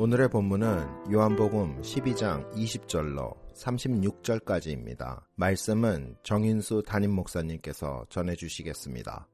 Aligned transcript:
오늘의 0.00 0.28
본문은 0.28 1.12
요한복음 1.12 1.82
12장 1.82 2.48
20절로 2.52 3.34
36절까지입니다. 3.52 5.24
말씀은 5.34 6.14
정인수 6.22 6.84
담임 6.86 7.10
목사님께서 7.10 8.06
전해 8.08 8.36
주시겠습니다. 8.36 9.26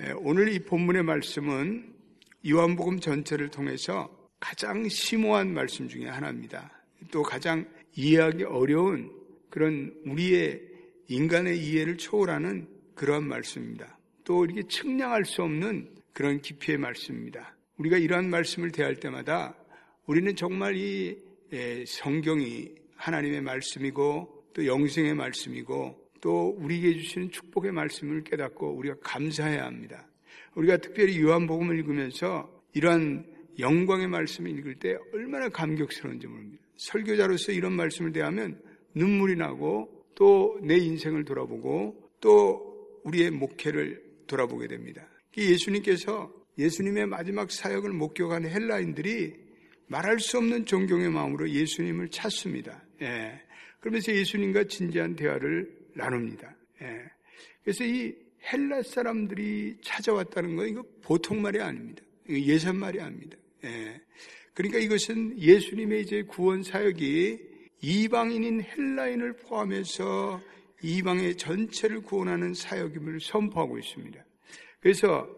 예, 0.00 0.10
오늘 0.18 0.48
이 0.48 0.58
본문의 0.58 1.04
말씀은 1.04 1.94
요한복음 2.44 2.98
전체를 2.98 3.52
통해서 3.52 4.10
가장 4.40 4.88
심오한 4.88 5.54
말씀 5.54 5.86
중에 5.86 6.08
하나입니다. 6.08 6.72
또 7.12 7.22
가장 7.22 7.64
이해하기 7.94 8.42
어려운 8.42 9.12
그런 9.48 9.94
우리의 10.06 10.60
인간의 11.06 11.56
이해를 11.56 11.98
초월하는 11.98 12.66
그러한 12.96 13.28
말씀입니다. 13.28 13.96
또 14.24 14.44
이렇게 14.44 14.66
측량할 14.66 15.24
수 15.24 15.44
없는 15.44 15.94
그런 16.12 16.40
깊이의 16.40 16.78
말씀입니다. 16.78 17.54
우리가 17.78 17.96
이러한 17.96 18.28
말씀을 18.28 18.72
대할 18.72 18.96
때마다 18.96 19.54
우리는 20.06 20.34
정말 20.36 20.76
이 20.76 21.16
예, 21.52 21.84
성경이 21.86 22.72
하나님의 22.96 23.40
말씀이고 23.42 24.44
또 24.52 24.66
영생의 24.66 25.14
말씀이고 25.14 26.10
또 26.20 26.56
우리에게 26.58 26.98
주시는 27.00 27.30
축복의 27.30 27.72
말씀을 27.72 28.24
깨닫고 28.24 28.74
우리가 28.76 28.96
감사해야 29.02 29.64
합니다. 29.64 30.08
우리가 30.54 30.78
특별히 30.78 31.20
요한복음을 31.20 31.78
읽으면서 31.78 32.50
이러한 32.74 33.26
영광의 33.58 34.08
말씀을 34.08 34.50
읽을 34.58 34.76
때 34.76 34.96
얼마나 35.12 35.48
감격스러운지 35.48 36.26
모릅니다. 36.26 36.62
설교자로서 36.76 37.52
이런 37.52 37.72
말씀을 37.72 38.12
대하면 38.12 38.60
눈물이 38.94 39.36
나고 39.36 39.90
또 40.14 40.58
내 40.62 40.76
인생을 40.76 41.24
돌아보고 41.24 42.10
또 42.20 43.00
우리의 43.04 43.30
목회를 43.30 44.02
돌아보게 44.26 44.68
됩니다. 44.68 45.06
예수님께서 45.36 46.32
예수님의 46.58 47.06
마지막 47.06 47.50
사역을 47.50 47.90
목격한 47.90 48.46
헬라인들이 48.46 49.43
말할 49.86 50.18
수 50.18 50.38
없는 50.38 50.66
존경의 50.66 51.10
마음으로 51.10 51.48
예수님을 51.50 52.08
찾습니다. 52.08 52.82
예. 53.02 53.40
그러면서 53.80 54.14
예수님과 54.14 54.64
진지한 54.64 55.14
대화를 55.14 55.70
나눕니다. 55.94 56.54
예. 56.82 57.02
그래서 57.62 57.84
이 57.84 58.14
헬라 58.52 58.82
사람들이 58.82 59.76
찾아왔다는 59.82 60.56
건 60.56 60.68
이거 60.68 60.84
보통 61.02 61.42
말이 61.42 61.60
아닙니다. 61.60 62.02
예산 62.28 62.76
말이 62.76 63.00
아닙니다. 63.00 63.36
예. 63.64 64.00
그러니까 64.54 64.78
이것은 64.78 65.38
예수님의 65.38 66.02
이제 66.02 66.22
구원 66.22 66.62
사역이 66.62 67.38
이방인인 67.80 68.62
헬라인을 68.62 69.36
포함해서 69.36 70.40
이방의 70.82 71.36
전체를 71.36 72.02
구원하는 72.02 72.54
사역임을 72.54 73.20
선포하고 73.20 73.78
있습니다. 73.78 74.24
그래서 74.80 75.28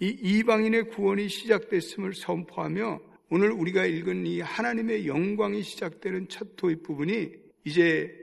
이 0.00 0.06
이방인의 0.06 0.88
구원이 0.88 1.28
시작됐음을 1.28 2.14
선포하며 2.14 3.00
오늘 3.34 3.50
우리가 3.50 3.86
읽은 3.86 4.26
이 4.26 4.42
하나님의 4.42 5.06
영광이 5.06 5.62
시작되는 5.62 6.28
첫 6.28 6.54
도입 6.54 6.82
부분이 6.82 7.32
이제 7.64 8.14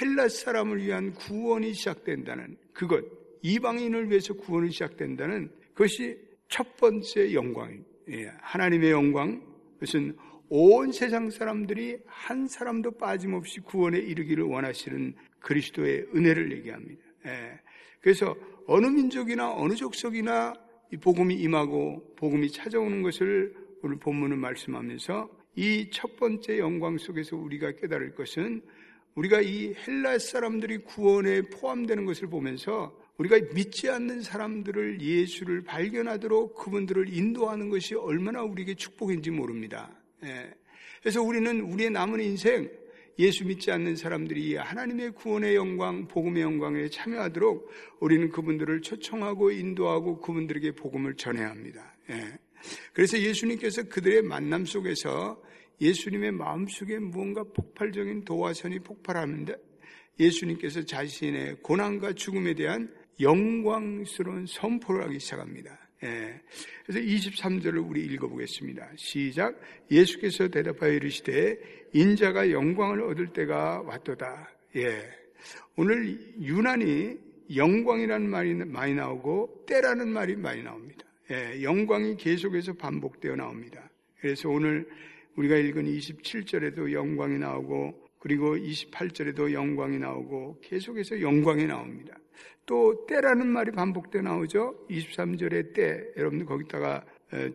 헬라 0.00 0.28
사람을 0.28 0.80
위한 0.80 1.12
구원이 1.12 1.72
시작된다는 1.72 2.56
그것, 2.72 3.04
이방인을 3.42 4.10
위해서 4.10 4.32
구원이 4.32 4.70
시작된다는 4.70 5.50
그것이 5.72 6.16
첫 6.48 6.76
번째 6.76 7.34
영광입니다. 7.34 7.90
예, 8.10 8.32
하나님의 8.42 8.92
영광, 8.92 9.42
그것은 9.80 10.16
온 10.48 10.92
세상 10.92 11.30
사람들이 11.30 11.98
한 12.06 12.46
사람도 12.46 12.92
빠짐없이 12.92 13.58
구원에 13.58 13.98
이르기를 13.98 14.44
원하시는 14.44 15.16
그리스도의 15.40 16.06
은혜를 16.14 16.52
얘기합니다. 16.58 17.02
예, 17.26 17.58
그래서 18.00 18.36
어느 18.68 18.86
민족이나 18.86 19.52
어느 19.52 19.74
족속이나 19.74 20.54
이 20.92 20.96
복음이 20.96 21.34
임하고 21.34 22.14
복음이 22.14 22.52
찾아오는 22.52 23.02
것을 23.02 23.63
오늘 23.84 23.96
본문은 23.98 24.38
말씀하면서 24.38 25.28
이 25.56 25.90
첫 25.92 26.16
번째 26.16 26.58
영광 26.58 26.96
속에서 26.96 27.36
우리가 27.36 27.72
깨달을 27.72 28.14
것은 28.14 28.62
우리가 29.14 29.42
이 29.42 29.74
헬라 29.74 30.18
사람들이 30.18 30.78
구원에 30.78 31.42
포함되는 31.42 32.06
것을 32.06 32.28
보면서 32.28 32.98
우리가 33.18 33.38
믿지 33.54 33.90
않는 33.90 34.22
사람들을 34.22 35.02
예수를 35.02 35.62
발견하도록 35.64 36.56
그분들을 36.56 37.14
인도하는 37.14 37.68
것이 37.68 37.94
얼마나 37.94 38.42
우리에게 38.42 38.74
축복인지 38.74 39.30
모릅니다. 39.30 39.94
예. 40.24 40.52
그래서 41.00 41.22
우리는 41.22 41.60
우리의 41.60 41.90
남은 41.90 42.20
인생 42.20 42.70
예수 43.18 43.44
믿지 43.44 43.70
않는 43.70 43.96
사람들이 43.96 44.56
하나님의 44.56 45.12
구원의 45.12 45.56
영광, 45.56 46.08
복음의 46.08 46.42
영광에 46.42 46.88
참여하도록 46.88 47.70
우리는 48.00 48.30
그분들을 48.30 48.80
초청하고 48.80 49.50
인도하고 49.50 50.20
그분들에게 50.20 50.72
복음을 50.72 51.14
전해야 51.16 51.50
합니다. 51.50 51.94
예. 52.08 52.38
그래서 52.92 53.18
예수님께서 53.18 53.84
그들의 53.84 54.22
만남 54.22 54.64
속에서 54.64 55.40
예수님의 55.80 56.32
마음속에 56.32 56.98
무언가 56.98 57.42
폭발적인 57.42 58.24
도화선이 58.24 58.80
폭발하는데 58.80 59.54
예수님께서 60.18 60.84
자신의 60.84 61.56
고난과 61.62 62.12
죽음에 62.12 62.54
대한 62.54 62.92
영광스러운 63.20 64.46
선포를 64.46 65.04
하기 65.04 65.18
시작합니다. 65.18 65.78
예. 66.04 66.40
그래서 66.84 67.00
23절을 67.00 67.88
우리 67.88 68.04
읽어보겠습니다. 68.04 68.90
시작. 68.96 69.58
예수께서 69.90 70.48
대답하여 70.48 70.92
이르시되 70.92 71.58
인자가 71.92 72.50
영광을 72.50 73.02
얻을 73.02 73.32
때가 73.32 73.82
왔도다. 73.82 74.50
예. 74.76 75.02
오늘 75.76 76.18
유난히 76.40 77.18
영광이라는 77.54 78.28
말이 78.28 78.54
많이 78.54 78.94
나오고 78.94 79.64
때라는 79.66 80.08
말이 80.08 80.36
많이 80.36 80.62
나옵니다. 80.62 81.06
예, 81.30 81.62
영광이 81.62 82.16
계속해서 82.16 82.74
반복되어 82.74 83.36
나옵니다. 83.36 83.88
그래서 84.20 84.48
오늘 84.50 84.86
우리가 85.36 85.56
읽은 85.56 85.84
27절에도 85.84 86.92
영광이 86.92 87.38
나오고 87.38 88.04
그리고 88.18 88.56
28절에도 88.56 89.52
영광이 89.52 89.98
나오고 89.98 90.60
계속해서 90.62 91.20
영광이 91.20 91.66
나옵니다. 91.66 92.18
또 92.66 93.06
때라는 93.06 93.46
말이 93.46 93.70
반복되어 93.72 94.22
나오죠. 94.22 94.86
23절에 94.90 95.74
때 95.74 96.04
여러분들 96.16 96.46
거기다가 96.46 97.04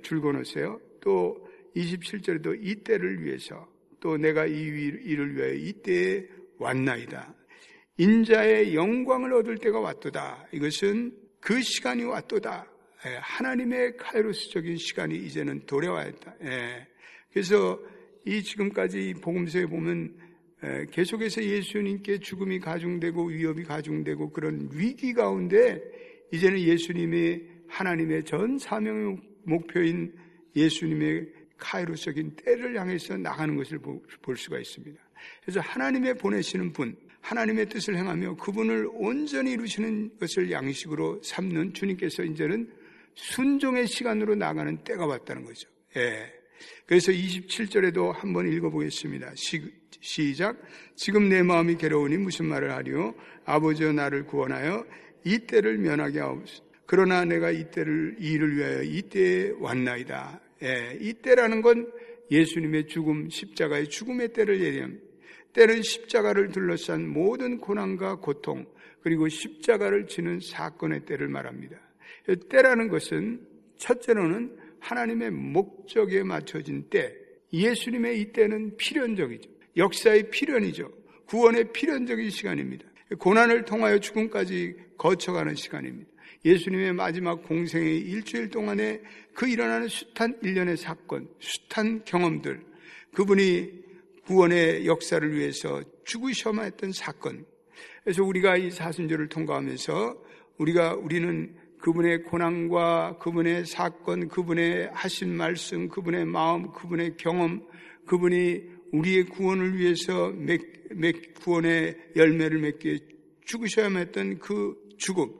줄거 0.02 0.32
놓으세요. 0.32 0.80
또 1.00 1.48
27절에도 1.76 2.60
이 2.62 2.76
때를 2.84 3.24
위해서 3.24 3.68
또 4.00 4.18
내가 4.18 4.46
이 4.46 4.54
일을 4.54 5.36
위하여 5.36 5.54
이 5.54 5.74
때에 5.74 6.26
왔나이다. 6.58 7.34
인자의 7.98 8.76
영광을 8.76 9.34
얻을 9.34 9.58
때가 9.58 9.80
왔도다. 9.80 10.48
이것은 10.52 11.14
그 11.40 11.62
시간이 11.62 12.04
왔도다. 12.04 12.66
예, 13.06 13.16
하나님의 13.22 13.96
카이로스적인 13.98 14.78
시간이 14.78 15.16
이제는 15.16 15.66
도래와야 15.66 16.06
했다. 16.06 16.36
예. 16.44 16.88
그래서 17.32 17.80
이 18.26 18.44
지금까지 18.44 19.16
복음서에 19.22 19.66
보면 19.68 20.16
예, 20.64 20.86
계속해서 20.92 21.42
예수님께 21.42 22.20
죽음이 22.20 22.60
가중되고 22.60 23.28
위협이 23.28 23.64
가중되고 23.64 24.32
그런 24.32 24.70
위기 24.74 25.14
가운데 25.14 25.82
이제는 26.34 26.60
예수님이 26.60 27.42
하나님의 27.70 28.26
전 28.26 28.58
사명의 28.58 29.18
목표인 29.44 30.14
예수님의 30.56 31.30
카이로스적인 31.58 32.36
때를 32.36 32.78
향해서 32.78 33.18
나가는 33.18 33.56
것을 33.56 33.80
볼 33.80 34.38
수가 34.38 34.60
있습니다. 34.60 35.00
그래서 35.42 35.60
하나님의 35.62 36.18
보내시는 36.18 36.74
분, 36.74 36.96
하나님의 37.22 37.68
뜻을 37.68 37.98
행하며 37.98 38.36
그분을 38.36 38.90
온전히 38.94 39.52
이루시는 39.52 40.18
것을 40.20 40.52
양식으로 40.52 41.22
삼는 41.24 41.74
주님께서 41.74 42.24
이제는 42.24 42.70
순종의 43.20 43.88
시간으로 43.88 44.36
나가는 44.36 44.78
때가 44.84 45.06
왔다는 45.06 45.44
거죠. 45.44 45.70
예. 45.98 46.34
그래서 46.86 47.12
27절에도 47.12 48.14
한번 48.14 48.52
읽어보겠습니다. 48.52 49.32
시, 49.36 49.62
시작. 50.02 50.58
지금 50.96 51.30
내 51.30 51.44
마음이 51.44 51.76
괴로우니 51.76 52.18
무슨 52.18 52.46
말을 52.46 52.72
하리요? 52.72 53.14
아버지여 53.46 53.94
나를 53.94 54.26
구원하여 54.26 54.86
이 55.26 55.40
때를 55.40 55.78
면하게 55.78 56.20
하옵소서. 56.20 56.64
그러나 56.86 57.24
내가 57.26 57.52
이 57.52 57.70
때를 57.70 58.16
이를 58.20 58.58
위하여 58.58 58.84
이 58.84 59.02
때에 59.04 59.52
왔나이다. 59.60 60.42
예, 60.64 60.98
이 61.00 61.14
때라는 61.14 61.62
건 61.62 61.92
예수님의 62.32 62.88
죽음, 62.88 63.30
십자가의 63.30 63.90
죽음의 63.90 64.34
때를 64.34 64.62
예리합니다. 64.62 65.04
때는 65.54 65.82
십자가를 65.82 66.52
둘러싼 66.52 67.08
모든 67.08 67.60
고난과 67.60 68.18
고통, 68.18 68.66
그리고 69.02 69.28
십자가를 69.28 70.08
지는 70.08 70.40
사건의 70.40 71.06
때를 71.06 71.28
말합니다. 71.28 71.78
때라는 72.50 72.88
것은 72.90 73.46
첫째로는 73.78 74.58
하나님의 74.80 75.32
목적에 75.32 76.24
맞춰진 76.24 76.90
때, 76.90 77.16
예수님의 77.52 78.22
이 78.22 78.32
때는 78.32 78.78
필연적이죠. 78.78 79.50
역사의 79.78 80.30
필연이죠. 80.30 80.92
구원의 81.26 81.72
필연적인 81.74 82.30
시간입니다. 82.30 82.86
고난을 83.18 83.66
통하여 83.66 84.00
죽음까지 84.00 84.76
거쳐가는 84.98 85.56
시간입니다. 85.56 86.10
예수님의 86.46 86.94
마지막 86.94 87.44
공생의 87.44 88.00
일주일 88.00 88.50
동안에 88.50 89.02
그 89.34 89.48
일어나는 89.48 89.88
숱한 89.88 90.40
일련의 90.42 90.78
사건, 90.78 91.28
숱한 91.40 92.04
경험들, 92.06 92.62
그분이 93.14 93.72
구원의 94.26 94.86
역사를 94.86 95.36
위해서 95.36 95.82
죽으셔만 96.06 96.66
했던 96.66 96.92
사건. 96.92 97.46
그래서 98.04 98.24
우리가 98.24 98.58
이 98.58 98.72
사순절을 98.72 99.30
통과하면서 99.30 100.24
우리가 100.58 100.94
우리는 100.96 101.56
그분의 101.80 102.24
고난과 102.24 103.20
그분의 103.20 103.66
사건, 103.66 104.28
그분의 104.28 104.90
하신 104.94 105.36
말씀, 105.36 105.88
그분의 105.88 106.26
마음, 106.26 106.72
그분의 106.72 107.16
경험, 107.18 107.66
그분이 108.06 108.64
우리의 108.92 109.26
구원을 109.26 109.78
위해서 109.78 110.30
맺, 110.30 110.62
맺, 110.92 111.34
구원의 111.36 112.12
열매를 112.16 112.60
맺게 112.60 113.00
죽으셔야만 113.46 114.02
했던 114.02 114.40
그 114.40 114.76
죽음, 114.98 115.32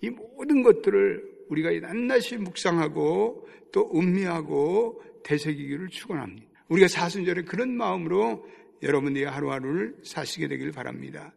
이 0.00 0.10
모든 0.10 0.62
것들을 0.62 1.32
우리가 1.48 1.70
낱낱이 1.72 2.38
묵상하고 2.38 3.46
또 3.72 3.90
음미하고 3.94 5.02
되새기기를 5.24 5.88
축원합니다. 5.88 6.46
우리가 6.68 6.88
사순절에 6.88 7.42
그런 7.42 7.76
마음으로 7.76 8.46
여러분들이 8.82 9.24
하루하루를 9.24 9.96
사시게 10.02 10.48
되길 10.48 10.72
바랍니다. 10.72 11.34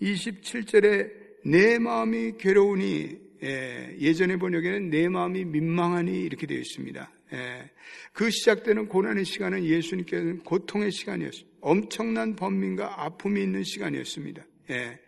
27절에 0.00 1.10
내 1.44 1.78
마음이 1.78 2.32
괴로우니 2.38 3.31
예, 3.42 3.96
예전의 3.98 4.38
번역에는 4.38 4.90
내 4.90 5.08
마음이 5.08 5.44
민망하니 5.44 6.22
이렇게 6.22 6.46
되어 6.46 6.58
있습니다. 6.58 7.10
예, 7.32 7.70
그 8.12 8.30
시작되는 8.30 8.86
고난의 8.86 9.24
시간은 9.24 9.64
예수님께서는 9.64 10.38
고통의 10.44 10.92
시간이었습니다. 10.92 11.50
엄청난 11.60 12.36
번민과 12.36 13.04
아픔이 13.04 13.42
있는 13.42 13.64
시간이었습니다. 13.64 14.44
예, 14.70 15.00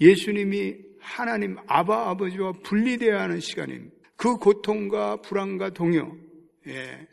예수님이 0.00 0.76
하나님 0.98 1.56
아바 1.66 2.10
아버지와 2.10 2.52
분리되어야 2.62 3.20
하는 3.20 3.40
시간입니다. 3.40 3.94
그 4.16 4.36
고통과 4.36 5.20
불안과 5.20 5.70
동요, 5.70 6.16
예, 6.66 7.06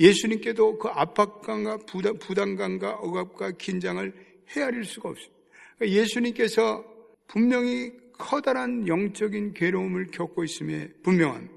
예수님께도 0.00 0.78
그 0.78 0.88
압박감과 0.88 1.78
부담 2.18 2.56
감과 2.56 2.96
억압과 2.96 3.52
긴장을 3.52 4.12
헤아릴 4.56 4.84
수가 4.84 5.10
없습니다. 5.10 5.40
그러니까 5.78 6.00
예수님께서 6.00 6.84
분명히 7.28 7.92
커다란 8.20 8.86
영적인 8.86 9.54
괴로움을 9.54 10.08
겪고 10.08 10.44
있음에 10.44 10.88
분명한 11.02 11.48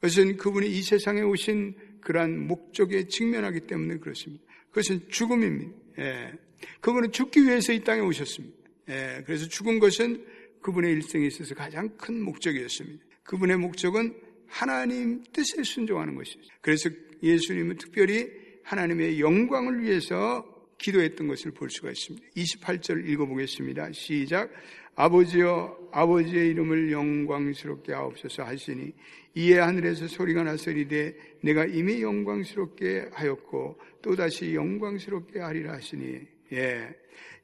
그것은 0.00 0.36
그분이 0.38 0.68
이 0.68 0.82
세상에 0.82 1.20
오신 1.20 1.76
그러한 2.00 2.46
목적에 2.46 3.06
직면하기 3.08 3.60
때문에 3.66 3.98
그렇습니다. 3.98 4.44
그것은 4.70 5.08
죽음입니다. 5.08 5.72
예. 5.98 6.32
그분은 6.80 7.12
죽기 7.12 7.44
위해서 7.44 7.72
이 7.72 7.84
땅에 7.84 8.00
오셨습니다. 8.00 8.56
예. 8.88 9.22
그래서 9.26 9.46
죽은 9.48 9.78
것은 9.80 10.24
그분의 10.62 10.92
일생에 10.92 11.26
있어서 11.26 11.54
가장 11.54 11.96
큰 11.96 12.22
목적이었습니다. 12.22 13.04
그분의 13.24 13.58
목적은 13.58 14.14
하나님 14.46 15.22
뜻에 15.32 15.62
순종하는 15.62 16.14
것이죠. 16.14 16.40
그래서 16.60 16.88
예수님은 17.22 17.76
특별히 17.76 18.30
하나님의 18.62 19.20
영광을 19.20 19.82
위해서 19.82 20.44
기도했던 20.78 21.26
것을 21.26 21.50
볼 21.50 21.70
수가 21.70 21.90
있습니다. 21.90 22.26
28절 22.36 23.08
읽어보겠습니다. 23.08 23.92
시작. 23.92 24.50
아버지여 24.98 25.90
아버지의 25.92 26.50
이름을 26.50 26.90
영광스럽게 26.90 27.92
하옵소서 27.92 28.42
하시니 28.42 28.92
이에 29.36 29.58
하늘에서 29.60 30.08
소리가 30.08 30.42
나서리되 30.42 31.14
내가 31.42 31.64
이미 31.66 32.02
영광스럽게 32.02 33.10
하였고 33.12 33.78
또다시 34.02 34.56
영광스럽게 34.56 35.38
하리라 35.38 35.74
하시니 35.74 36.20
예. 36.52 36.88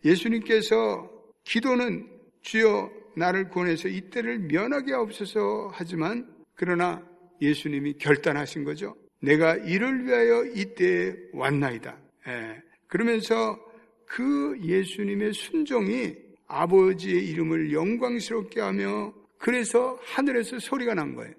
예수님께서 0.04 1.08
기도는 1.44 2.08
주여 2.42 2.90
나를 3.16 3.48
구원해서 3.48 3.86
이때를 3.88 4.40
면하게 4.40 4.92
하옵소서 4.92 5.70
하지만 5.72 6.26
그러나 6.56 7.06
예수님이 7.40 7.94
결단하신 7.98 8.64
거죠. 8.64 8.96
내가 9.20 9.54
이를 9.54 10.04
위하여 10.04 10.44
이때에 10.44 11.14
왔나이다. 11.32 11.96
예. 12.26 12.62
그러면서 12.88 13.60
그 14.06 14.58
예수님의 14.60 15.32
순종이 15.34 16.23
아버지의 16.46 17.26
이름을 17.29 17.73
영광스럽게 17.73 18.61
하며 18.61 19.12
그래서 19.38 19.99
하늘에서 20.02 20.58
소리가 20.58 20.94
난 20.94 21.14
거예요. 21.14 21.32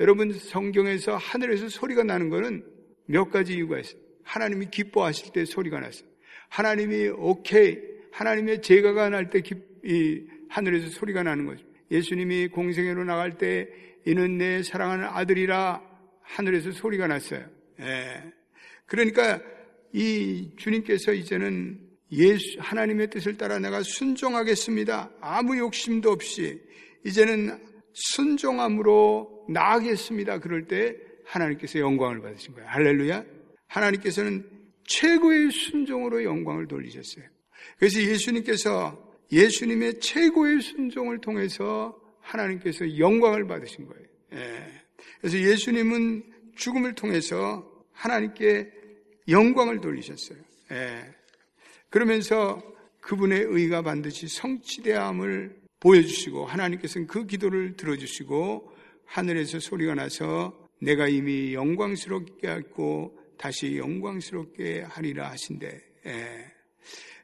여러분 0.00 0.32
성경에서 0.32 1.16
하늘에서 1.16 1.68
소리가 1.68 2.02
나는 2.04 2.28
것은 2.28 2.64
몇 3.06 3.30
가지 3.30 3.54
이유가 3.54 3.78
있어요. 3.78 4.00
하나님이 4.24 4.66
기뻐하실 4.70 5.32
때 5.32 5.44
소리가 5.44 5.80
났어요. 5.80 6.08
하나님이 6.48 7.08
오케이, 7.08 7.78
하나님의 8.12 8.62
제가가 8.62 9.08
날 9.08 9.30
때 9.30 9.42
하늘에서 10.48 10.88
소리가 10.88 11.22
나는 11.22 11.46
거죠. 11.46 11.64
예수님이 11.90 12.48
공생애로 12.48 13.04
나갈 13.04 13.38
때 13.38 13.68
이는 14.06 14.38
내 14.38 14.62
사랑하는 14.62 15.04
아들이라 15.06 15.82
하늘에서 16.20 16.72
소리가 16.72 17.06
났어요. 17.06 17.46
예. 17.80 18.32
그러니까 18.86 19.40
이 19.92 20.50
주님께서 20.56 21.12
이제는 21.12 21.80
예수, 22.12 22.56
하나님의 22.58 23.10
뜻을 23.10 23.36
따라 23.36 23.58
내가 23.58 23.82
순종하겠습니다. 23.82 25.10
아무 25.20 25.58
욕심도 25.58 26.10
없이 26.10 26.60
이제는 27.04 27.58
순종함으로 27.92 29.46
나아가겠습니다. 29.48 30.38
그럴 30.38 30.66
때 30.66 30.96
하나님께서 31.24 31.78
영광을 31.78 32.20
받으신 32.20 32.54
거예요. 32.54 32.68
할렐루야. 32.68 33.24
하나님께서는 33.66 34.46
최고의 34.84 35.50
순종으로 35.50 36.24
영광을 36.24 36.66
돌리셨어요. 36.68 37.24
그래서 37.78 38.00
예수님께서 38.00 39.12
예수님의 39.30 40.00
최고의 40.00 40.60
순종을 40.60 41.20
통해서 41.20 41.98
하나님께서 42.20 42.98
영광을 42.98 43.46
받으신 43.46 43.86
거예요. 43.86 44.06
예. 44.34 44.82
그래서 45.20 45.38
예수님은 45.38 46.24
죽음을 46.56 46.94
통해서 46.94 47.66
하나님께 47.92 48.70
영광을 49.28 49.80
돌리셨어요. 49.80 50.38
예. 50.72 51.21
그러면서 51.92 52.62
그분의 53.02 53.44
의가 53.48 53.82
반드시 53.82 54.26
성취되함을 54.26 55.54
보여주시고 55.78 56.46
하나님께서는 56.46 57.06
그 57.06 57.26
기도를 57.26 57.76
들어주시고 57.76 58.72
하늘에서 59.04 59.60
소리가 59.60 59.94
나서 59.94 60.58
내가 60.80 61.06
이미 61.06 61.52
영광스럽게 61.52 62.48
했고 62.48 63.18
다시 63.36 63.76
영광스럽게 63.76 64.84
하리라 64.88 65.30
하신대. 65.32 65.66
예. 66.06 66.52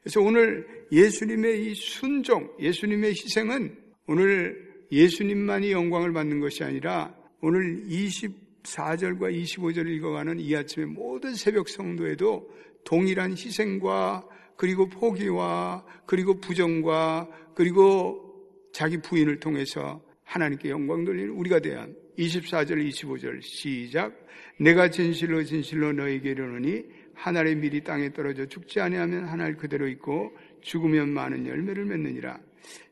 그래서 0.03 0.21
오늘 0.21 0.85
예수님의 0.91 1.65
이 1.65 1.73
순종, 1.73 2.53
예수님의 2.59 3.09
희생은 3.11 3.75
오늘 4.05 4.85
예수님만이 4.91 5.71
영광을 5.71 6.13
받는 6.13 6.41
것이 6.41 6.63
아니라 6.63 7.15
오늘 7.41 7.85
24절과 7.87 9.33
25절을 9.33 9.87
읽어가는 9.95 10.39
이 10.39 10.55
아침의 10.55 10.89
모든 10.89 11.33
새벽 11.33 11.69
성도에도 11.69 12.47
동일한 12.83 13.31
희생과 13.31 14.27
그리고 14.59 14.89
포기와 14.89 15.85
그리고 16.05 16.37
부정과 16.37 17.29
그리고 17.55 18.45
자기 18.73 18.97
부인을 18.97 19.39
통해서 19.39 20.01
하나님께 20.25 20.69
영광 20.69 21.05
돌리는 21.05 21.29
우리가 21.29 21.59
대한 21.59 21.95
24절 22.17 22.85
25절 22.89 23.41
시작 23.41 24.13
내가 24.59 24.89
진실로 24.89 25.41
진실로 25.45 25.93
너에게 25.93 26.31
이르노니 26.31 26.83
하늘의 27.13 27.55
밀이 27.55 27.85
땅에 27.85 28.11
떨어져 28.11 28.45
죽지 28.47 28.81
아니하면 28.81 29.23
하늘 29.29 29.55
그대로 29.55 29.87
있고 29.87 30.33
죽으면 30.59 31.07
많은 31.07 31.47
열매를 31.47 31.85
맺느니라 31.85 32.37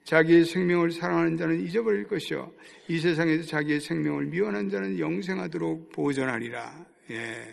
자기의 0.05 0.45
생명을 0.45 0.91
사랑하는 0.91 1.35
자는 1.35 1.59
잊어버릴 1.59 2.07
것이요 2.07 2.49
이 2.87 2.97
세상에서 2.97 3.43
자기의 3.43 3.81
생명을 3.81 4.27
미워하는 4.27 4.69
자는 4.69 4.97
영생하도록 4.97 5.91
보존하리라. 5.91 6.85
예. 7.11 7.51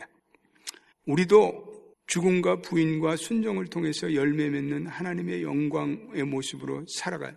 우리도 1.05 1.75
죽음과 2.07 2.61
부인과 2.61 3.17
순종을 3.17 3.67
통해서 3.67 4.15
열매 4.15 4.49
맺는 4.51 4.87
하나님의 4.87 5.43
영광의 5.43 6.25
모습으로 6.25 6.85
살아가요. 6.89 7.35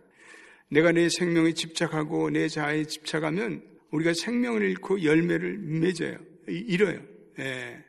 내가 0.69 0.91
내 0.91 1.07
생명에 1.09 1.53
집착하고 1.53 2.29
내 2.29 2.47
자아에 2.47 2.83
집착하면 2.83 3.63
우리가 3.91 4.13
생명을 4.13 4.61
잃고 4.63 5.03
열매를 5.03 5.57
맺어요. 5.57 6.17
잃어요. 6.47 7.01
예. 7.39 7.83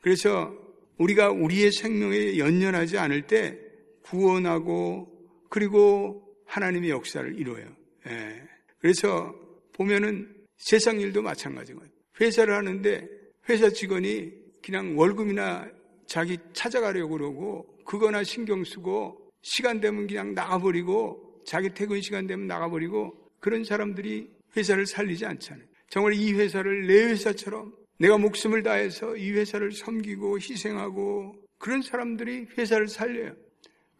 그래서 0.00 0.52
우리가 0.98 1.30
우리의 1.30 1.72
생명에 1.72 2.38
연연하지 2.38 2.98
않을 2.98 3.22
때 3.26 3.58
구원하고 4.02 5.08
그리고 5.48 6.22
하나님의 6.46 6.90
역사를 6.90 7.38
이루어요. 7.38 7.66
예. 8.08 8.42
그래서 8.78 9.34
보면은 9.72 10.34
세상 10.56 11.00
일도 11.00 11.22
마찬가지거든요. 11.22 11.92
회사를 12.20 12.54
하는데 12.54 13.08
회사 13.48 13.70
직원이 13.70 14.32
그냥 14.62 14.98
월급이나 14.98 15.68
자기 16.06 16.38
찾아가려고 16.52 17.16
그러고 17.16 17.66
그거나 17.84 18.22
신경 18.22 18.64
쓰고 18.64 19.30
시간 19.42 19.80
되면 19.80 20.06
그냥 20.06 20.34
나가버리고 20.34 21.42
자기 21.44 21.70
퇴근 21.70 22.00
시간 22.00 22.26
되면 22.26 22.46
나가버리고 22.46 23.14
그런 23.40 23.64
사람들이 23.64 24.30
회사를 24.56 24.86
살리지 24.86 25.26
않잖아요. 25.26 25.66
정말 25.90 26.14
이 26.14 26.32
회사를 26.32 26.86
내 26.86 27.04
회사처럼 27.04 27.74
내가 27.98 28.18
목숨을 28.18 28.62
다해서 28.62 29.16
이 29.16 29.32
회사를 29.32 29.72
섬기고 29.72 30.38
희생하고 30.38 31.36
그런 31.58 31.82
사람들이 31.82 32.46
회사를 32.56 32.88
살려요. 32.88 33.34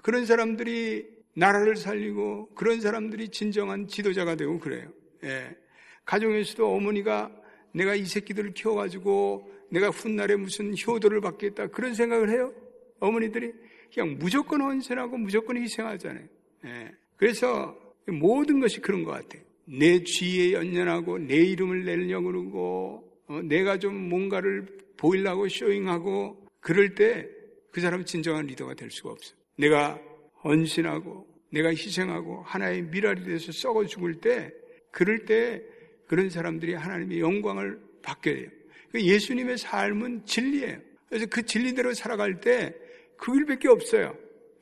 그런 0.02 0.26
사람들이 0.26 1.06
나라를 1.34 1.76
살리고 1.76 2.50
그런 2.54 2.80
사람들이 2.80 3.28
진정한 3.28 3.86
지도자가 3.86 4.36
되고 4.36 4.58
그래요. 4.58 4.90
예. 5.24 5.56
가정에서도 6.04 6.74
어머니가 6.74 7.30
내가 7.72 7.94
이 7.94 8.04
새끼들을 8.04 8.54
키워가지고 8.54 9.50
내가 9.70 9.90
훗날에 9.90 10.36
무슨 10.36 10.74
효도를 10.76 11.20
받겠다 11.20 11.68
그런 11.68 11.94
생각을 11.94 12.30
해요. 12.30 12.52
어머니들이 13.00 13.52
그냥 13.92 14.16
무조건 14.18 14.60
헌신하고 14.60 15.16
무조건 15.18 15.56
희생하잖아요. 15.56 16.26
예. 16.66 16.90
그래서 17.16 17.76
모든 18.06 18.60
것이 18.60 18.80
그런 18.80 19.04
것 19.04 19.12
같아요. 19.12 19.42
내 19.66 20.02
쥐에 20.02 20.52
연연하고 20.52 21.18
내 21.18 21.36
이름을 21.36 21.84
내려고 21.84 22.26
그러고 22.26 23.22
어, 23.26 23.40
내가 23.42 23.78
좀 23.78 24.08
뭔가를 24.08 24.66
보이려고 24.96 25.48
쇼잉하고 25.48 26.46
그럴 26.60 26.94
때 26.94 27.34
그 27.74 27.80
사람은 27.80 28.06
진정한 28.06 28.46
리더가 28.46 28.74
될 28.74 28.88
수가 28.88 29.10
없어요. 29.10 29.36
내가 29.56 30.00
헌신하고 30.44 31.26
내가 31.50 31.70
희생하고 31.70 32.42
하나의 32.42 32.82
미랄이 32.82 33.24
돼서 33.24 33.50
썩어 33.50 33.84
죽을 33.84 34.14
때 34.20 34.52
그럴 34.92 35.24
때 35.24 35.60
그런 36.06 36.30
사람들이 36.30 36.74
하나님의 36.74 37.18
영광을 37.18 37.80
받게 38.00 38.34
돼요. 38.34 38.50
그 38.94 39.02
예수님의 39.02 39.58
삶은 39.58 40.24
진리예요. 40.24 40.78
그래서 41.08 41.26
그 41.26 41.44
진리대로 41.44 41.92
살아갈 41.92 42.40
때 42.40 42.72
그 43.16 43.32
길밖에 43.32 43.68
없어요. 43.68 44.16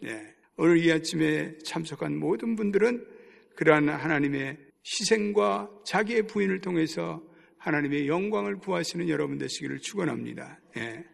예. 0.04 0.34
오늘 0.56 0.78
이 0.78 0.90
아침에 0.92 1.56
참석한 1.64 2.16
모든 2.16 2.56
분들은 2.56 3.04
그러한 3.56 3.88
하나님의 3.88 4.56
희생과 4.84 5.70
자기의 5.84 6.26
부인을 6.26 6.60
통해서 6.60 7.22
하나님의 7.58 8.08
영광을 8.08 8.58
구하시는 8.58 9.08
여러분 9.08 9.38
되시기를 9.38 9.80
축원합니다. 9.80 10.60
예. 10.76 11.04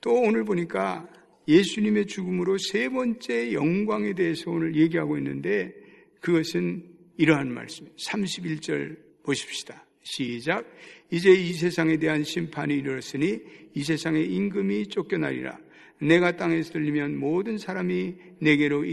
또 0.00 0.14
오늘 0.14 0.44
보니까 0.44 1.08
예수님의 1.48 2.06
죽음으로 2.06 2.56
세 2.58 2.88
번째 2.88 3.52
영광에 3.52 4.14
대해서 4.14 4.50
오늘 4.50 4.76
얘기하고 4.76 5.16
있는데 5.18 5.74
그것은 6.20 6.84
이러한 7.16 7.52
말씀. 7.52 7.86
31절 7.96 9.22
보십시다. 9.22 9.85
시작. 10.06 10.64
이제 11.10 11.32
이 11.32 11.52
세상에 11.52 11.96
대한 11.98 12.22
심판이 12.22 12.74
이르렀으니 12.76 13.40
이 13.74 13.82
세상의 13.82 14.32
임금이 14.32 14.86
쫓겨나리라. 14.86 15.58
내가 16.00 16.36
땅에서 16.36 16.72
들리면 16.72 17.18
모든 17.18 17.58
사람이 17.58 18.14
내게로 18.38 18.84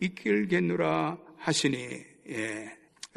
이끌겠노라 0.00 1.18
하시니. 1.36 1.76
예. 2.30 2.70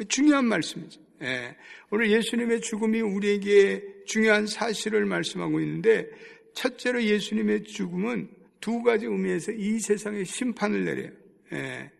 중요한 0.08 0.46
말씀이죠. 0.46 1.00
예. 1.22 1.56
오늘 1.90 2.10
예수님의 2.10 2.60
죽음이 2.60 3.00
우리에게 3.00 3.82
중요한 4.06 4.46
사실을 4.46 5.06
말씀하고 5.06 5.60
있는데 5.60 6.08
첫째로 6.54 7.02
예수님의 7.02 7.64
죽음은 7.64 8.28
두 8.60 8.82
가지 8.82 9.06
의미에서 9.06 9.52
이 9.52 9.78
세상에 9.78 10.24
심판을 10.24 10.84
내려요. 10.84 11.10
예. 11.52 11.90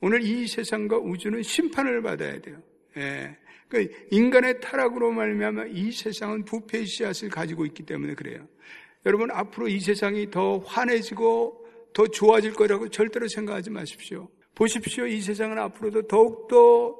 오늘 0.00 0.22
이 0.22 0.46
세상과 0.46 0.98
우주는 0.98 1.42
심판을 1.42 2.02
받아야 2.02 2.40
돼요. 2.40 2.62
예. 2.96 3.36
그 3.68 3.88
인간의 4.10 4.60
타락으로 4.60 5.10
말미암아 5.10 5.66
이 5.66 5.90
세상은 5.90 6.44
부패의 6.44 6.86
씨앗을 6.86 7.28
가지고 7.28 7.66
있기 7.66 7.84
때문에 7.84 8.14
그래요. 8.14 8.46
여러분 9.06 9.30
앞으로 9.30 9.68
이 9.68 9.80
세상이 9.80 10.30
더 10.30 10.58
환해지고 10.58 11.66
더 11.92 12.06
좋아질 12.06 12.54
거라고 12.54 12.88
절대로 12.88 13.26
생각하지 13.28 13.70
마십시오. 13.70 14.28
보십시오. 14.54 15.06
이 15.06 15.20
세상은 15.20 15.58
앞으로도 15.58 16.06
더욱더 16.06 16.96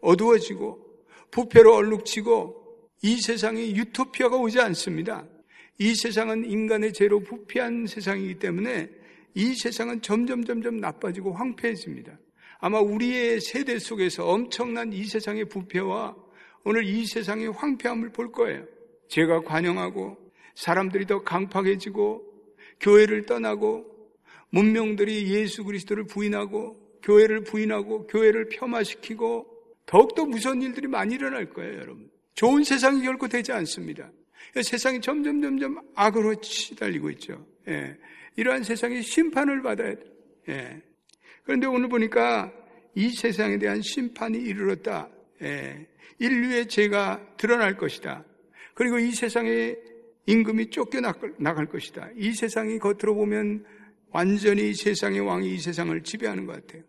어두워지고 0.00 0.86
부패로 1.30 1.74
얼룩지고 1.74 2.58
이 3.02 3.20
세상이 3.20 3.74
유토피아가 3.76 4.36
오지 4.36 4.60
않습니다. 4.60 5.26
이 5.78 5.94
세상은 5.94 6.44
인간의 6.44 6.92
죄로 6.92 7.20
부패한 7.20 7.86
세상이기 7.86 8.38
때문에 8.38 8.90
이 9.34 9.54
세상은 9.54 10.02
점점 10.02 10.44
점점 10.44 10.78
나빠지고 10.78 11.32
황폐해집니다. 11.32 12.18
아마 12.58 12.80
우리의 12.80 13.40
세대 13.40 13.78
속에서 13.78 14.26
엄청난 14.26 14.92
이 14.92 15.04
세상의 15.04 15.46
부패와 15.46 16.16
오늘 16.64 16.84
이 16.84 17.06
세상의 17.06 17.52
황폐함을 17.52 18.10
볼 18.10 18.32
거예요. 18.32 18.64
죄가 19.08 19.42
관영하고 19.42 20.16
사람들이 20.54 21.06
더 21.06 21.22
강팍해지고 21.22 22.24
교회를 22.80 23.26
떠나고 23.26 23.86
문명들이 24.50 25.32
예수 25.32 25.64
그리스도를 25.64 26.06
부인하고 26.06 26.76
교회를 27.02 27.44
부인하고 27.44 28.06
교회를 28.06 28.48
폄하시키고 28.48 29.46
더욱더 29.86 30.26
무서운 30.26 30.60
일들이 30.62 30.86
많이 30.86 31.14
일어날 31.14 31.48
거예요, 31.50 31.78
여러분. 31.78 32.10
좋은 32.34 32.64
세상이 32.64 33.02
결코 33.02 33.28
되지 33.28 33.52
않습니다. 33.52 34.10
세상이 34.62 35.00
점점 35.00 35.40
점점 35.40 35.80
악으로 35.94 36.40
치달리고 36.40 37.10
있죠. 37.10 37.46
예. 37.68 37.96
이러한 38.36 38.64
세상이 38.64 39.02
심판을 39.02 39.62
받아야 39.62 39.94
돼. 39.94 40.02
예. 40.48 40.82
그런데 41.48 41.66
오늘 41.66 41.88
보니까 41.88 42.52
이 42.94 43.08
세상에 43.08 43.56
대한 43.56 43.80
심판이 43.80 44.36
이르렀다. 44.36 45.08
예. 45.40 45.86
인류의 46.18 46.68
죄가 46.68 47.36
드러날 47.38 47.78
것이다. 47.78 48.22
그리고 48.74 48.98
이 48.98 49.12
세상에 49.12 49.74
임금이 50.26 50.68
쫓겨나갈 50.68 51.64
것이다. 51.70 52.10
이 52.16 52.32
세상이 52.32 52.78
겉으로 52.78 53.14
보면 53.14 53.64
완전히 54.10 54.74
세상의 54.74 55.20
왕이 55.20 55.54
이 55.54 55.58
세상을 55.58 55.98
지배하는 56.02 56.44
것 56.44 56.52
같아요. 56.52 56.82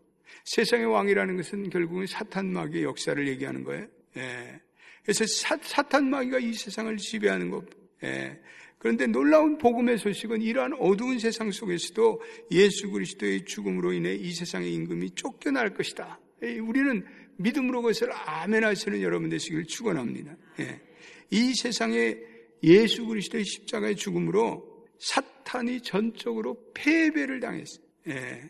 세상의 0.43 0.87
왕이라는 0.87 1.37
것은 1.37 1.69
결국은 1.69 2.05
사탄마귀의 2.05 2.83
역사를 2.83 3.27
얘기하는 3.29 3.63
거예요. 3.63 3.87
예. 4.17 4.59
그래서 5.03 5.25
사, 5.25 5.55
탄마귀가이 5.83 6.51
세상을 6.51 6.97
지배하는 6.97 7.49
것. 7.49 7.63
예. 8.03 8.37
그런데 8.79 9.07
놀라운 9.07 9.57
복음의 9.57 9.97
소식은 9.97 10.41
이러한 10.41 10.73
어두운 10.79 11.19
세상 11.19 11.51
속에서도 11.51 12.21
예수 12.51 12.89
그리스도의 12.89 13.45
죽음으로 13.45 13.91
인해 13.91 14.15
이 14.15 14.31
세상의 14.31 14.73
임금이 14.73 15.11
쫓겨날 15.11 15.73
것이다. 15.73 16.17
예. 16.43 16.57
우리는 16.59 17.05
믿음으로 17.37 17.81
그것을 17.81 18.09
아멘 18.13 18.63
하시는 18.63 19.01
여러분 19.01 19.29
되시길 19.29 19.65
축원합니다. 19.65 20.35
예. 20.61 20.81
이 21.29 21.53
세상에 21.53 22.17
예수 22.63 23.05
그리스도의 23.05 23.43
십자가의 23.45 23.97
죽음으로 23.97 24.87
사탄이 24.97 25.81
전적으로 25.81 26.57
패배를 26.73 27.41
당했어요. 27.41 27.85
예. 28.07 28.49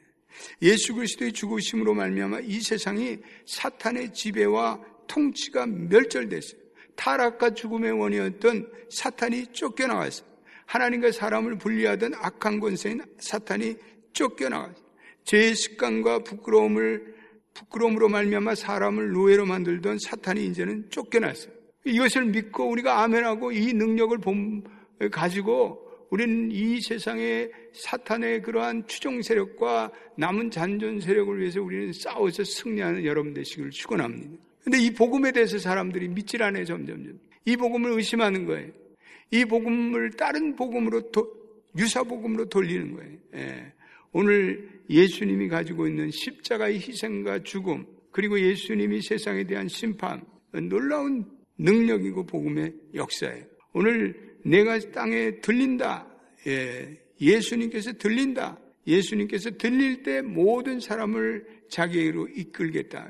예수 0.62 0.94
그리스도의 0.94 1.34
죽으심으로 1.34 1.96
말미암아 1.96 2.42
이 2.42 2.62
세상이 2.62 3.18
사탄의 3.48 4.14
지배와 4.14 4.80
통치가 5.08 5.66
멸절됐어요. 5.66 6.62
타락과 7.00 7.52
죽음의 7.52 7.94
원이었던 7.94 8.70
사탄이 8.90 9.48
쫓겨나갔어요. 9.54 10.28
하나님과 10.66 11.14
사람을 11.14 11.58
분리하던 11.58 12.14
악한 12.14 12.60
권세인 12.60 13.02
사탄이 13.20 13.76
쫓겨나갔어요. 14.12 14.86
죄의 15.24 15.56
습관과 15.56 16.20
부끄러움을 16.20 17.16
부끄러움으로 17.54 18.10
말미암아 18.10 18.56
사람을 18.56 19.12
노예로 19.12 19.46
만들던 19.46 19.98
사탄이 20.00 20.46
이제는 20.48 20.90
쫓겨났어요. 20.90 21.54
이것을 21.86 22.26
믿고 22.26 22.70
우리가 22.70 23.02
아멘하고 23.04 23.54
이 23.54 23.74
능력을 23.74 24.18
가지고 25.12 25.88
우리는 26.10 26.52
이 26.52 26.82
세상의 26.82 27.52
사탄의 27.74 28.42
그러한 28.42 28.88
추종 28.88 29.22
세력과 29.22 29.92
남은 30.18 30.52
잔존 30.52 31.00
세력을 31.00 31.40
위해서 31.40 31.62
우리는 31.62 31.94
싸워서 31.94 32.44
승리하는 32.44 33.06
여러분 33.06 33.34
되시기를 33.34 33.72
축원합니다. 33.72 34.49
근데 34.70 34.84
이 34.84 34.92
복음에 34.92 35.32
대해서 35.32 35.58
사람들이 35.58 36.10
믿질 36.10 36.44
않아요, 36.44 36.64
점점점. 36.64 37.18
이 37.46 37.58
복음을 37.58 37.90
의심하는 37.94 38.46
거예요. 38.46 38.72
이 39.32 39.44
복음을 39.44 40.12
다른 40.12 40.56
복음으로 40.56 41.10
도, 41.10 41.28
유사 41.76 42.04
복음으로 42.04 42.46
돌리는 42.50 42.96
거예요. 42.96 43.18
예. 43.34 43.74
오늘 44.12 44.70
예수님이 44.88 45.48
가지고 45.48 45.88
있는 45.88 46.12
십자가의 46.12 46.76
희생과 46.76 47.42
죽음, 47.42 47.88
그리고 48.12 48.40
예수님이 48.40 49.02
세상에 49.02 49.44
대한 49.46 49.68
심판, 49.68 50.22
놀라운 50.52 51.26
능력이고 51.58 52.28
복음의 52.28 52.72
역사예요. 52.94 53.46
오늘 53.74 54.36
내가 54.46 54.78
땅에 54.92 55.40
들린다. 55.42 56.08
예, 56.46 56.96
예수님께서 57.20 57.94
들린다. 57.94 58.60
예수님께서 58.86 59.50
들릴 59.58 60.04
때 60.04 60.22
모든 60.22 60.80
사람을 60.80 61.44
자기에게로 61.70 62.28
이끌겠다. 62.28 63.10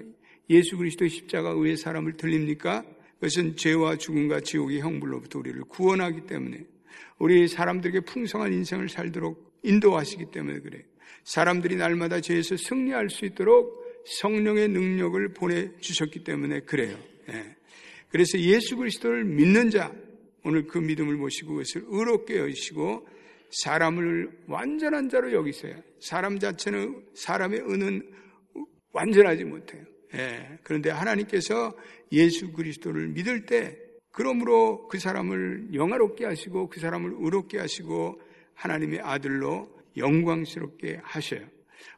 예수 0.49 0.77
그리스도의 0.77 1.09
십자가 1.09 1.55
왜 1.55 1.75
사람을 1.75 2.17
들립니까? 2.17 2.83
그것은 3.15 3.55
죄와 3.57 3.97
죽음과 3.97 4.41
지옥의 4.41 4.79
형벌로부터 4.79 5.39
우리를 5.39 5.61
구원하기 5.65 6.21
때문에 6.25 6.65
우리 7.17 7.47
사람들에게 7.47 8.01
풍성한 8.01 8.53
인생을 8.53 8.89
살도록 8.89 9.59
인도하시기 9.63 10.31
때문에 10.31 10.59
그래. 10.59 10.83
사람들이 11.23 11.75
날마다 11.75 12.21
죄에서 12.21 12.55
승리할 12.55 13.09
수 13.09 13.25
있도록 13.25 13.77
성령의 14.21 14.69
능력을 14.69 15.33
보내 15.33 15.69
주셨기 15.79 16.23
때문에 16.23 16.61
그래요. 16.61 16.97
예. 17.29 17.55
그래서 18.09 18.39
예수 18.39 18.77
그리스도를 18.77 19.25
믿는 19.25 19.69
자, 19.69 19.93
오늘 20.43 20.65
그 20.65 20.77
믿음을 20.79 21.15
모시고 21.15 21.53
그것을 21.53 21.83
의롭게 21.87 22.37
여시고 22.37 23.07
사람을 23.51 24.45
완전한 24.47 25.09
자로 25.09 25.33
여기세요. 25.33 25.75
사람 25.99 26.39
자체는 26.39 27.03
사람의 27.13 27.59
은은 27.61 28.09
완전하지 28.93 29.43
못해요. 29.43 29.83
예, 30.15 30.59
그런데 30.63 30.89
하나님께서 30.89 31.73
예수 32.11 32.51
그리스도를 32.51 33.09
믿을 33.09 33.45
때 33.45 33.77
그러므로 34.11 34.87
그 34.87 34.97
사람을 34.99 35.69
영화롭게 35.73 36.25
하시고 36.25 36.69
그 36.69 36.79
사람을 36.79 37.15
의롭게 37.19 37.59
하시고 37.59 38.19
하나님의 38.55 39.01
아들로 39.01 39.69
영광스럽게 39.95 40.99
하셔요. 41.03 41.45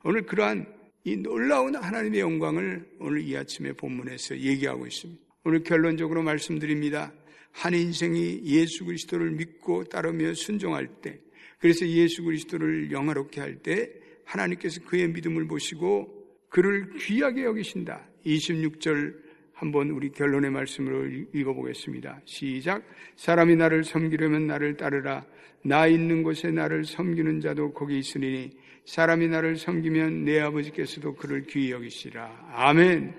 오늘 0.03 0.25
그러한 0.25 0.67
이 1.03 1.15
놀라운 1.15 1.75
하나님의 1.75 2.19
영광을 2.19 2.85
오늘 2.99 3.21
이 3.21 3.35
아침에 3.35 3.73
본문에서 3.73 4.37
얘기하고 4.37 4.85
있습니다. 4.85 5.21
오늘 5.43 5.63
결론적으로 5.63 6.21
말씀드립니다. 6.21 7.11
한 7.51 7.73
인생이 7.73 8.41
예수 8.43 8.85
그리스도를 8.85 9.31
믿고 9.31 9.83
따르며 9.85 10.33
순종할 10.33 10.87
때, 11.01 11.19
그래서 11.59 11.87
예수 11.87 12.23
그리스도를 12.23 12.91
영화롭게 12.91 13.41
할 13.41 13.61
때 13.61 13.89
하나님께서 14.25 14.81
그의 14.85 15.09
믿음을 15.09 15.47
보시고 15.47 16.20
그를 16.51 16.89
귀하게 16.99 17.45
여기신다. 17.45 18.05
26절 18.25 19.15
한번 19.53 19.89
우리 19.89 20.11
결론의 20.11 20.51
말씀으로 20.51 21.05
읽어보겠습니다. 21.33 22.21
시작. 22.25 22.83
사람이 23.15 23.55
나를 23.55 23.83
섬기려면 23.83 24.47
나를 24.47 24.75
따르라. 24.75 25.25
나 25.63 25.87
있는 25.87 26.23
곳에 26.23 26.51
나를 26.51 26.83
섬기는 26.83 27.39
자도 27.39 27.73
거기 27.73 27.97
있으니 27.97 28.51
사람이 28.85 29.29
나를 29.29 29.55
섬기면 29.55 30.25
내 30.25 30.39
아버지께서도 30.41 31.15
그를 31.15 31.43
귀히 31.43 31.71
여기시라. 31.71 32.49
아멘. 32.53 33.13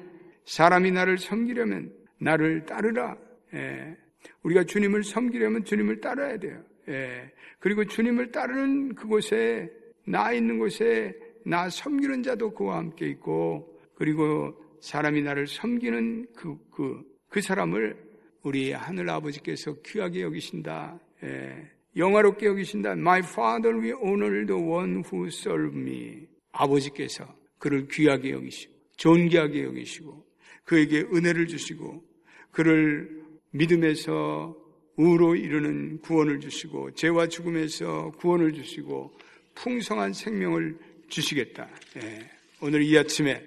사람이 0.44 0.90
나를 0.90 1.18
섬기려면 1.18 1.92
나를 2.18 2.66
따르라. 2.66 3.16
예. 3.54 3.96
우리가 4.42 4.64
주님을 4.64 5.04
섬기려면 5.04 5.64
주님을 5.64 6.00
따라야 6.00 6.36
돼요. 6.36 6.62
예. 6.88 7.32
그리고 7.60 7.84
주님을 7.84 8.30
따르는 8.30 8.94
그곳에 8.94 9.70
나 10.04 10.32
있는 10.32 10.58
곳에 10.58 11.14
나 11.44 11.68
섬기는 11.68 12.22
자도 12.22 12.52
그와 12.54 12.78
함께 12.78 13.08
있고 13.08 13.78
그리고 13.94 14.54
사람이 14.80 15.22
나를 15.22 15.46
섬기는 15.46 16.26
그, 16.34 16.56
그, 16.70 17.02
그 17.28 17.40
사람을 17.40 17.96
우리 18.42 18.72
하늘 18.72 19.08
아버지께서 19.10 19.76
귀하게 19.84 20.22
여기신다. 20.22 20.98
예. 21.22 21.70
영화롭게 21.96 22.46
여기신다. 22.46 22.92
My 22.92 23.20
father 23.20 23.78
will 23.78 23.98
honor 24.02 24.46
the 24.46 24.60
one 24.60 25.02
who 25.12 25.28
serve 25.28 25.78
me. 25.78 26.26
아버지께서 26.50 27.24
그를 27.58 27.86
귀하게 27.88 28.32
여기시고, 28.32 28.72
존귀하게 28.96 29.62
여기시고, 29.64 30.26
그에게 30.64 31.00
은혜를 31.00 31.46
주시고, 31.46 32.02
그를 32.50 33.22
믿음에서 33.52 34.56
우로 34.96 35.36
이르는 35.36 36.00
구원을 36.00 36.40
주시고, 36.40 36.92
죄와 36.94 37.28
죽음에서 37.28 38.10
구원을 38.18 38.52
주시고, 38.52 39.12
풍성한 39.54 40.12
생명을 40.12 40.78
주시겠다. 41.12 41.68
예. 42.02 42.30
오늘 42.60 42.82
이 42.82 42.96
아침에 42.96 43.44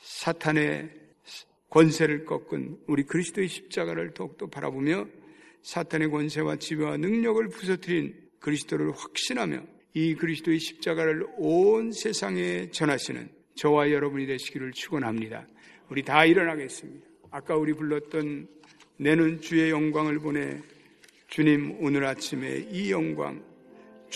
사탄의 0.00 0.90
권세를 1.68 2.24
꺾은 2.24 2.78
우리 2.86 3.02
그리스도의 3.02 3.48
십자가를 3.48 4.14
더욱더 4.14 4.46
바라보며 4.46 5.06
사탄의 5.62 6.10
권세와 6.10 6.56
지배와 6.56 6.96
능력을 6.96 7.48
부서뜨린 7.48 8.14
그리스도를 8.40 8.92
확신하며 8.92 9.62
이 9.94 10.14
그리스도의 10.14 10.58
십자가를 10.58 11.26
온 11.36 11.92
세상에 11.92 12.70
전하시는 12.70 13.28
저와 13.56 13.90
여러분이 13.90 14.26
되시기를 14.26 14.72
축원합니다. 14.72 15.46
우리 15.90 16.02
다 16.02 16.24
일어나겠습니다. 16.24 17.06
아까 17.30 17.56
우리 17.56 17.72
불렀던 17.74 18.48
내는 18.98 19.40
주의 19.40 19.70
영광을 19.70 20.18
보내 20.18 20.62
주님 21.28 21.76
오늘 21.80 22.04
아침에 22.04 22.68
이 22.70 22.90
영광 22.90 23.42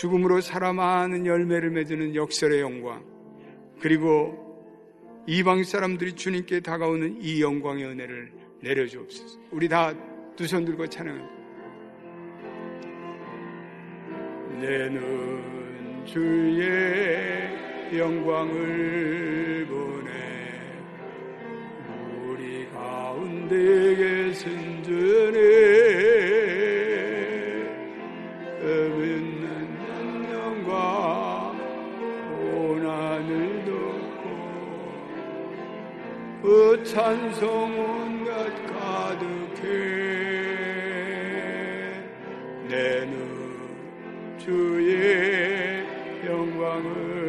죽음으로 0.01 0.41
살아 0.41 0.73
많은 0.73 1.27
열매를 1.27 1.69
맺는 1.69 2.15
역설의 2.15 2.59
영광 2.59 3.03
그리고 3.79 4.35
이방 5.27 5.63
사람들이 5.63 6.13
주님께 6.13 6.61
다가오는 6.61 7.21
이 7.21 7.39
영광의 7.43 7.85
은혜를 7.85 8.31
내려주옵소서. 8.63 9.39
우리 9.51 9.69
다 9.69 9.93
두 10.35 10.47
손 10.47 10.65
들고 10.65 10.87
찬양합니다. 10.87 11.29
내는 14.59 16.03
주의 16.05 17.47
영광을 17.95 19.67
보내 19.67 20.09
우리 22.25 22.67
가운데 22.69 23.95
계신 23.95 24.81
주님 24.83 25.90
그 36.71 36.81
찬송 36.85 37.77
온갖 37.77 38.49
가득해. 38.71 39.61
내는 42.69 44.37
주의 44.39 45.85
영광을 46.25 47.20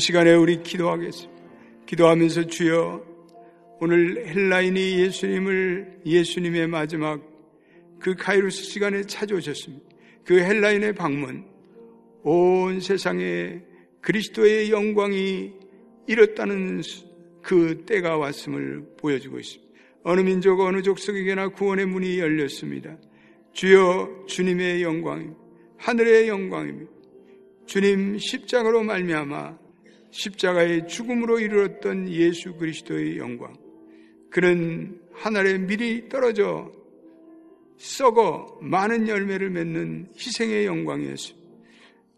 시간에 0.00 0.34
우리 0.34 0.62
기도하겠습니다. 0.62 1.42
기도하면서 1.86 2.46
주여 2.46 3.04
오늘 3.80 4.26
헬라인이 4.26 4.98
예수님을 5.00 6.00
예수님의 6.04 6.66
마지막 6.66 7.20
그 7.98 8.14
카이로스 8.16 8.64
시간에 8.64 9.02
찾아오셨습니다. 9.02 9.84
그 10.24 10.40
헬라인의 10.40 10.94
방문 10.94 11.44
온 12.22 12.80
세상에 12.80 13.60
그리스도의 14.00 14.70
영광이 14.70 15.52
이뤘다는 16.06 16.82
그 17.42 17.84
때가 17.86 18.16
왔음을 18.16 18.96
보여주고 18.98 19.38
있습니다. 19.38 19.70
어느 20.02 20.20
민족 20.22 20.60
어느 20.60 20.82
족속에게나 20.82 21.48
구원의 21.48 21.86
문이 21.86 22.18
열렸습니다. 22.18 22.96
주여 23.52 24.24
주님의 24.26 24.82
영광입니다. 24.82 25.38
하늘의 25.76 26.28
영광입니다. 26.28 26.90
주님 27.66 28.18
십자가로 28.18 28.82
말미암아 28.82 29.69
십자가의 30.10 30.88
죽음으로 30.88 31.40
이르렀던 31.40 32.08
예수 32.10 32.54
그리스도의 32.54 33.18
영광. 33.18 33.54
그는 34.30 35.00
하늘에 35.12 35.58
미리 35.58 36.08
떨어져 36.08 36.72
썩어 37.76 38.58
많은 38.60 39.08
열매를 39.08 39.50
맺는 39.50 40.08
희생의 40.16 40.66
영광이었습니다. 40.66 41.40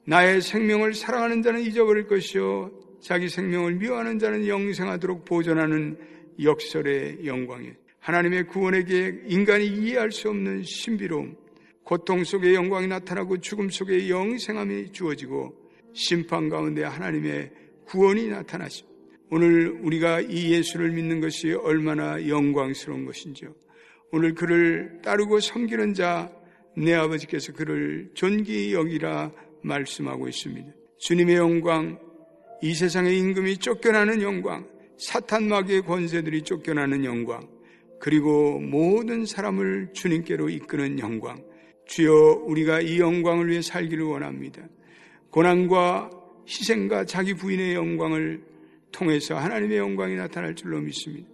나의 0.05 0.41
생명을 0.41 0.95
사랑하는 0.95 1.43
자는 1.43 1.61
잊어버릴 1.61 2.09
것이요 2.09 2.71
자기 3.01 3.29
생명을 3.29 3.75
미워하는 3.75 4.19
자는 4.19 4.47
영생하도록 4.47 5.25
보존하는 5.25 5.97
역설의 6.43 7.25
영광이에요. 7.25 7.75
하나님의 8.01 8.49
구원의 8.49 8.85
계획, 8.85 9.33
인간이 9.33 9.67
이해할 9.67 10.11
수 10.11 10.29
없는 10.29 10.65
신비로움, 10.65 11.37
고통 11.85 12.25
속에 12.25 12.55
영광이 12.55 12.89
나타나고 12.89 13.39
죽음 13.39 13.71
속에 13.71 14.09
영생함이 14.09 14.91
주어지고 14.93 15.55
심판 15.93 16.49
가운데 16.49 16.83
하나님의 16.83 17.51
구원이 17.93 18.29
나타나십니다. 18.29 18.91
오늘 19.31 19.69
우리가 19.83 20.23
이 20.23 20.51
예수를 20.53 20.93
믿는 20.93 21.21
것이 21.21 21.53
얼마나 21.53 22.27
영광스러운 22.27 23.05
것인지요. 23.05 23.55
오늘 24.13 24.35
그를 24.35 24.99
따르고 25.03 25.41
섬기는 25.41 25.93
자, 25.93 26.33
내 26.75 26.95
아버지께서 26.95 27.53
그를 27.53 28.11
존귀 28.15 28.73
여기라 28.73 29.31
말씀하고 29.63 30.27
있습니다. 30.27 30.73
주님의 31.01 31.37
영광, 31.37 31.99
이 32.63 32.73
세상의 32.73 33.19
임금이 33.19 33.59
쫓겨나는 33.59 34.23
영광, 34.23 34.67
사탄 34.97 35.49
마귀의 35.49 35.83
권세들이 35.83 36.45
쫓겨나는 36.45 37.05
영광, 37.05 37.47
그리고 38.01 38.59
모든 38.59 39.27
사람을 39.27 39.91
주님께로 39.93 40.49
이끄는 40.49 40.99
영광. 40.99 41.45
주여 41.85 42.45
우리가 42.47 42.81
이 42.81 43.01
영광을 43.01 43.51
위해 43.51 43.61
살기를 43.61 44.05
원합니다. 44.05 44.67
고난과 45.29 46.22
희생과 46.47 47.05
자기 47.07 47.35
부인의 47.35 47.75
영광을 47.75 48.43
통해서 48.91 49.37
하나님의 49.37 49.79
영광이 49.79 50.17
나타날 50.17 50.55
줄로 50.55 50.81
믿습니다. 50.81 51.29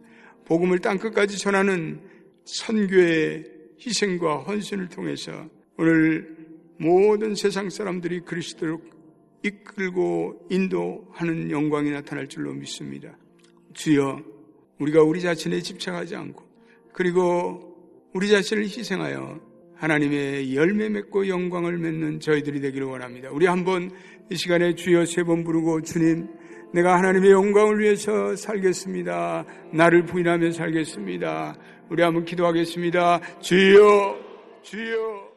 복음을 0.45 0.79
땅끝까지 0.79 1.39
전하는 1.39 2.01
선교의 2.45 3.45
희생과 3.81 4.39
헌신을 4.39 4.89
통해서 4.89 5.49
오늘 5.77 6.37
모든 6.79 7.35
세상 7.35 7.69
사람들이 7.69 8.21
그리스도로 8.21 8.81
이끌고 9.43 10.47
인도하는 10.51 11.51
영광이 11.51 11.91
나타날 11.91 12.29
줄로 12.29 12.53
믿습니다. 12.55 13.17
주여, 13.75 14.23
우리가 14.79 15.03
우리 15.03 15.21
자신에 15.21 15.61
집착하지 15.61 16.17
않고 16.17 16.45
그리고 16.93 17.77
우리 18.13 18.29
자신을 18.29 18.65
희생하여 18.65 19.48
하나님의 19.79 20.55
열매 20.57 20.89
맺고 20.89 21.29
영광을 21.29 21.79
맺는 21.79 22.21
저희들이 22.21 22.61
되기를 22.61 22.87
원합니다. 22.87 23.31
우리 23.31 23.47
한번 23.47 23.91
이 24.31 24.37
시간에 24.37 24.75
주여 24.75 25.05
세 25.07 25.23
번 25.23 25.45
부르고 25.45 25.83
주님, 25.83 26.27
내가 26.75 26.97
하나님의 26.99 27.31
영광을 27.31 27.79
위해서 27.79 28.35
살겠습니다. 28.37 29.45
나를 29.73 30.05
부인하며 30.05 30.51
살겠습니다. 30.51 31.57
우리 31.91 32.03
한번 32.03 32.25
기도하겠습니다. 32.25 33.21
주여, 33.41 34.19
주여. 34.63 35.28